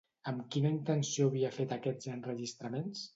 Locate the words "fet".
1.57-1.75